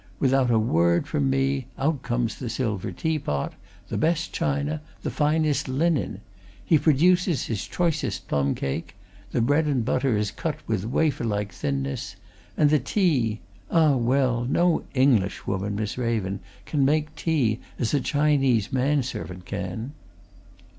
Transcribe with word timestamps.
Without 0.19 0.49
a 0.49 0.57
word 0.57 1.05
from 1.05 1.29
me, 1.29 1.67
out 1.77 2.01
comes 2.01 2.33
the 2.39 2.49
silver 2.49 2.91
tea 2.91 3.19
pot, 3.19 3.53
the 3.89 3.99
best 3.99 4.33
china, 4.33 4.81
the 5.03 5.11
finest 5.11 5.67
linen! 5.67 6.21
He 6.65 6.79
produces 6.79 7.45
his 7.45 7.67
choicest 7.67 8.27
plum 8.27 8.55
cake; 8.55 8.95
the 9.29 9.41
bread 9.41 9.67
and 9.67 9.85
butter 9.85 10.17
is 10.17 10.31
cut 10.31 10.55
with 10.65 10.85
wafer 10.87 11.23
like 11.23 11.51
thinness; 11.51 12.15
and 12.57 12.71
the 12.71 12.79
tea 12.79 13.41
ah, 13.69 13.95
well, 13.95 14.43
no 14.45 14.83
Englishwoman, 14.95 15.75
Miss 15.75 15.99
Raven, 15.99 16.39
can 16.65 16.83
make 16.83 17.15
tea 17.15 17.59
as 17.77 17.93
a 17.93 17.99
Chinese 18.01 18.73
man 18.73 19.03
servant 19.03 19.45
can!" 19.45 19.91